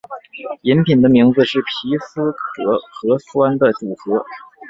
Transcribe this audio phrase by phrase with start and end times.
[0.63, 4.25] 饮品的名字是皮斯可和酸的组合。